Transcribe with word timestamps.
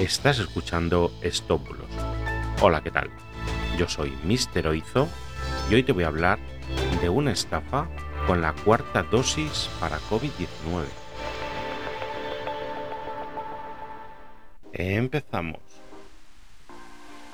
Estás 0.00 0.38
escuchando 0.38 1.12
Estópulos. 1.20 1.84
Hola, 2.62 2.82
¿qué 2.82 2.90
tal? 2.90 3.10
Yo 3.78 3.86
soy 3.86 4.10
Mister 4.24 4.66
Oizo 4.66 5.06
y 5.70 5.74
hoy 5.74 5.82
te 5.82 5.92
voy 5.92 6.04
a 6.04 6.06
hablar 6.06 6.38
de 7.02 7.10
una 7.10 7.32
estafa 7.32 7.86
con 8.26 8.40
la 8.40 8.54
cuarta 8.54 9.02
dosis 9.02 9.68
para 9.78 9.98
COVID-19. 9.98 10.86
Empezamos. 14.72 15.60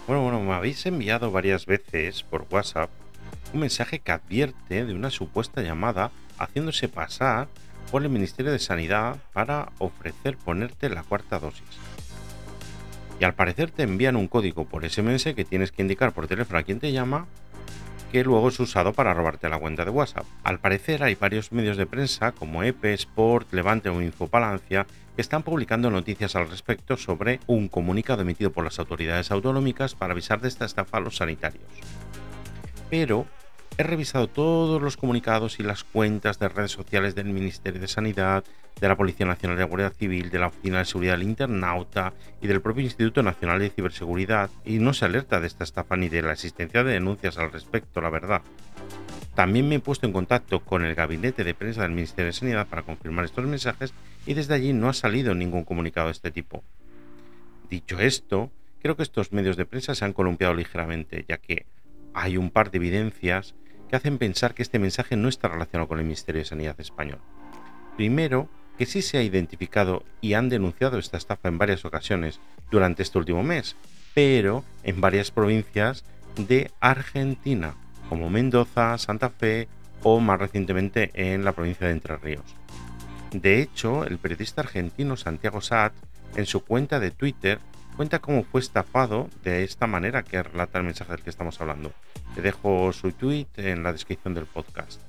Bueno, 0.08 0.24
bueno, 0.24 0.40
me 0.40 0.54
habéis 0.54 0.84
enviado 0.86 1.30
varias 1.30 1.66
veces 1.66 2.24
por 2.24 2.48
WhatsApp 2.50 2.90
un 3.54 3.60
mensaje 3.60 4.00
que 4.00 4.10
advierte 4.10 4.84
de 4.84 4.92
una 4.92 5.10
supuesta 5.10 5.62
llamada 5.62 6.10
haciéndose 6.36 6.88
pasar 6.88 7.46
por 7.92 8.02
el 8.02 8.08
Ministerio 8.08 8.50
de 8.50 8.58
Sanidad 8.58 9.18
para 9.32 9.70
ofrecer 9.78 10.36
ponerte 10.36 10.88
la 10.88 11.04
cuarta 11.04 11.38
dosis. 11.38 11.62
Y 13.18 13.24
al 13.24 13.34
parecer 13.34 13.70
te 13.70 13.82
envían 13.82 14.16
un 14.16 14.28
código 14.28 14.66
por 14.66 14.88
SMS 14.88 15.34
que 15.34 15.44
tienes 15.44 15.72
que 15.72 15.82
indicar 15.82 16.12
por 16.12 16.26
teléfono 16.26 16.58
a 16.58 16.62
quien 16.62 16.80
te 16.80 16.92
llama, 16.92 17.26
que 18.12 18.24
luego 18.24 18.48
es 18.48 18.60
usado 18.60 18.92
para 18.92 19.14
robarte 19.14 19.48
la 19.48 19.58
cuenta 19.58 19.84
de 19.84 19.90
WhatsApp. 19.90 20.26
Al 20.44 20.58
parecer 20.60 21.02
hay 21.02 21.14
varios 21.14 21.52
medios 21.52 21.76
de 21.76 21.86
prensa 21.86 22.32
como 22.32 22.62
EPE, 22.62 22.94
Sport, 22.94 23.52
Levante 23.52 23.88
o 23.88 24.02
Infopalancia 24.02 24.86
que 25.14 25.22
están 25.22 25.42
publicando 25.42 25.90
noticias 25.90 26.36
al 26.36 26.48
respecto 26.48 26.96
sobre 26.98 27.40
un 27.46 27.68
comunicado 27.68 28.22
emitido 28.22 28.52
por 28.52 28.64
las 28.64 28.78
autoridades 28.78 29.30
autonómicas 29.30 29.94
para 29.94 30.12
avisar 30.12 30.40
de 30.42 30.48
esta 30.48 30.66
estafa 30.66 30.98
a 30.98 31.00
los 31.00 31.16
sanitarios. 31.16 31.64
Pero 32.90 33.26
He 33.78 33.82
revisado 33.82 34.26
todos 34.26 34.80
los 34.80 34.96
comunicados 34.96 35.60
y 35.60 35.62
las 35.62 35.84
cuentas 35.84 36.38
de 36.38 36.48
redes 36.48 36.70
sociales 36.70 37.14
del 37.14 37.26
Ministerio 37.26 37.78
de 37.78 37.88
Sanidad, 37.88 38.42
de 38.80 38.88
la 38.88 38.96
Policía 38.96 39.26
Nacional 39.26 39.58
de 39.58 39.64
la 39.64 39.68
Guardia 39.68 39.90
Civil, 39.90 40.30
de 40.30 40.38
la 40.38 40.46
Oficina 40.46 40.78
de 40.78 40.86
Seguridad 40.86 41.12
del 41.12 41.24
Internauta 41.24 42.14
y 42.40 42.46
del 42.46 42.62
propio 42.62 42.84
Instituto 42.84 43.22
Nacional 43.22 43.58
de 43.58 43.68
Ciberseguridad 43.68 44.48
y 44.64 44.78
no 44.78 44.94
se 44.94 45.04
alerta 45.04 45.40
de 45.40 45.46
esta 45.46 45.64
estafa 45.64 45.94
ni 45.94 46.08
de 46.08 46.22
la 46.22 46.32
existencia 46.32 46.84
de 46.84 46.94
denuncias 46.94 47.36
al 47.36 47.52
respecto, 47.52 48.00
la 48.00 48.08
verdad. 48.08 48.40
También 49.34 49.68
me 49.68 49.74
he 49.74 49.80
puesto 49.80 50.06
en 50.06 50.14
contacto 50.14 50.60
con 50.60 50.82
el 50.82 50.94
gabinete 50.94 51.44
de 51.44 51.52
prensa 51.52 51.82
del 51.82 51.90
Ministerio 51.90 52.26
de 52.28 52.32
Sanidad 52.32 52.68
para 52.68 52.82
confirmar 52.82 53.26
estos 53.26 53.44
mensajes 53.44 53.92
y 54.24 54.32
desde 54.32 54.54
allí 54.54 54.72
no 54.72 54.88
ha 54.88 54.94
salido 54.94 55.34
ningún 55.34 55.64
comunicado 55.64 56.06
de 56.06 56.12
este 56.12 56.30
tipo. 56.30 56.64
Dicho 57.68 58.00
esto, 58.00 58.50
creo 58.80 58.96
que 58.96 59.02
estos 59.02 59.32
medios 59.32 59.58
de 59.58 59.66
prensa 59.66 59.94
se 59.94 60.06
han 60.06 60.14
columpiado 60.14 60.54
ligeramente, 60.54 61.26
ya 61.28 61.36
que 61.36 61.66
hay 62.14 62.38
un 62.38 62.48
par 62.48 62.70
de 62.70 62.78
evidencias 62.78 63.54
que 63.88 63.96
hacen 63.96 64.18
pensar 64.18 64.54
que 64.54 64.62
este 64.62 64.78
mensaje 64.78 65.16
no 65.16 65.28
está 65.28 65.48
relacionado 65.48 65.88
con 65.88 65.98
el 65.98 66.04
Ministerio 66.04 66.40
de 66.40 66.46
Sanidad 66.46 66.80
español. 66.80 67.20
Primero, 67.96 68.48
que 68.76 68.86
sí 68.86 69.02
se 69.02 69.18
ha 69.18 69.22
identificado 69.22 70.04
y 70.20 70.34
han 70.34 70.48
denunciado 70.48 70.98
esta 70.98 71.16
estafa 71.16 71.48
en 71.48 71.58
varias 71.58 71.84
ocasiones 71.84 72.40
durante 72.70 73.02
este 73.02 73.18
último 73.18 73.42
mes, 73.42 73.76
pero 74.14 74.64
en 74.82 75.00
varias 75.00 75.30
provincias 75.30 76.04
de 76.36 76.70
Argentina, 76.80 77.74
como 78.08 78.30
Mendoza, 78.30 78.98
Santa 78.98 79.30
Fe 79.30 79.68
o 80.02 80.20
más 80.20 80.38
recientemente 80.38 81.10
en 81.14 81.44
la 81.44 81.52
provincia 81.52 81.86
de 81.86 81.94
Entre 81.94 82.16
Ríos. 82.16 82.44
De 83.32 83.60
hecho, 83.60 84.04
el 84.04 84.18
periodista 84.18 84.60
argentino 84.60 85.16
Santiago 85.16 85.60
Saad, 85.60 85.92
en 86.36 86.46
su 86.46 86.64
cuenta 86.64 87.00
de 87.00 87.10
Twitter, 87.10 87.58
cuenta 87.96 88.18
cómo 88.18 88.44
fue 88.44 88.60
estafado 88.60 89.28
de 89.42 89.64
esta 89.64 89.86
manera 89.86 90.22
que 90.22 90.42
relata 90.42 90.78
el 90.78 90.84
mensaje 90.84 91.12
del 91.12 91.22
que 91.22 91.30
estamos 91.30 91.60
hablando. 91.60 91.92
Te 92.34 92.42
dejo 92.42 92.92
su 92.92 93.12
tweet 93.12 93.46
en 93.56 93.82
la 93.82 93.92
descripción 93.92 94.34
del 94.34 94.44
podcast. 94.44 95.00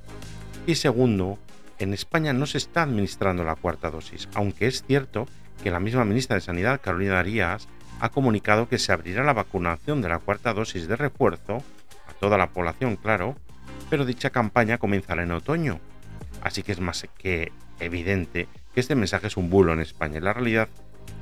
Y 0.65 0.75
segundo, 0.75 1.37
en 1.79 1.93
España 1.93 2.33
no 2.33 2.45
se 2.45 2.57
está 2.57 2.83
administrando 2.83 3.43
la 3.43 3.55
cuarta 3.55 3.91
dosis, 3.91 4.29
aunque 4.33 4.67
es 4.67 4.83
cierto 4.83 5.27
que 5.61 5.71
la 5.71 5.79
misma 5.79 6.05
ministra 6.05 6.35
de 6.35 6.41
Sanidad, 6.41 6.81
Carolina 6.81 7.19
Arias, 7.19 7.67
ha 7.99 8.09
comunicado 8.09 8.69
que 8.69 8.77
se 8.77 8.93
abrirá 8.93 9.23
la 9.23 9.33
vacunación 9.33 10.01
de 10.01 10.09
la 10.09 10.19
cuarta 10.19 10.53
dosis 10.53 10.87
de 10.87 10.95
refuerzo 10.95 11.63
a 12.07 12.13
toda 12.13 12.37
la 12.37 12.51
población, 12.51 12.95
claro, 12.95 13.35
pero 13.89 14.05
dicha 14.05 14.29
campaña 14.29 14.77
comenzará 14.77 15.23
en 15.23 15.31
otoño. 15.31 15.79
Así 16.41 16.63
que 16.63 16.71
es 16.71 16.79
más 16.79 17.05
que 17.17 17.51
evidente 17.79 18.47
que 18.73 18.79
este 18.79 18.95
mensaje 18.95 19.27
es 19.27 19.37
un 19.37 19.49
bulo 19.49 19.73
en 19.73 19.79
España. 19.79 20.19
la 20.19 20.33
realidad 20.33 20.69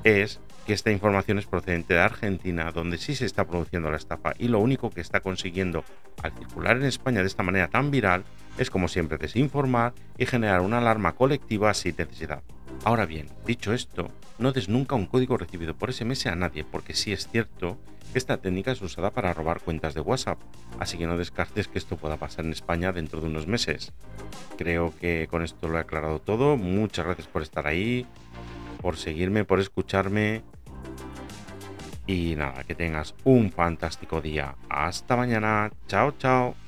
es 0.04 0.40
que 0.66 0.72
esta 0.72 0.90
información 0.90 1.38
es 1.38 1.46
procedente 1.46 1.94
de 1.94 2.00
Argentina, 2.00 2.72
donde 2.72 2.98
sí 2.98 3.14
se 3.14 3.24
está 3.24 3.46
produciendo 3.46 3.88
la 3.90 3.96
estafa 3.96 4.32
y 4.36 4.48
lo 4.48 4.58
único 4.58 4.90
que 4.90 5.00
está 5.00 5.20
consiguiendo 5.20 5.84
al 6.22 6.32
circular 6.32 6.76
en 6.76 6.84
España 6.84 7.20
de 7.20 7.28
esta 7.28 7.44
manera 7.44 7.68
tan 7.68 7.92
viral 7.92 8.24
es 8.58 8.68
como 8.68 8.88
siempre 8.88 9.16
desinformar 9.16 9.94
y 10.18 10.26
generar 10.26 10.62
una 10.62 10.78
alarma 10.78 11.12
colectiva 11.12 11.72
sin 11.72 11.94
necesidad. 11.96 12.42
Ahora 12.84 13.06
bien, 13.06 13.28
dicho 13.46 13.72
esto, 13.72 14.10
no 14.38 14.52
des 14.52 14.68
nunca 14.68 14.96
un 14.96 15.06
código 15.06 15.36
recibido 15.36 15.74
por 15.74 15.92
SMS 15.92 16.26
a 16.26 16.34
nadie, 16.34 16.64
porque 16.64 16.94
sí 16.94 17.12
es 17.12 17.28
cierto 17.28 17.78
que 18.12 18.18
esta 18.18 18.38
técnica 18.38 18.72
es 18.72 18.82
usada 18.82 19.12
para 19.12 19.32
robar 19.34 19.60
cuentas 19.60 19.94
de 19.94 20.00
WhatsApp, 20.00 20.38
así 20.80 20.98
que 20.98 21.06
no 21.06 21.16
descartes 21.16 21.68
que 21.68 21.78
esto 21.78 21.96
pueda 21.96 22.16
pasar 22.16 22.44
en 22.44 22.52
España 22.52 22.92
dentro 22.92 23.20
de 23.20 23.28
unos 23.28 23.46
meses. 23.46 23.92
Creo 24.58 24.92
que 25.00 25.28
con 25.30 25.42
esto 25.42 25.68
lo 25.68 25.78
he 25.78 25.80
aclarado 25.80 26.18
todo, 26.18 26.56
muchas 26.56 27.04
gracias 27.04 27.28
por 27.28 27.42
estar 27.42 27.68
ahí, 27.68 28.04
por 28.80 28.96
seguirme, 28.96 29.44
por 29.44 29.60
escucharme 29.60 30.42
y 32.06 32.34
nada, 32.36 32.64
que 32.64 32.74
tengas 32.74 33.14
un 33.24 33.50
fantástico 33.50 34.20
día. 34.20 34.54
Hasta 34.68 35.16
mañana. 35.16 35.70
Chao, 35.88 36.12
chao. 36.18 36.65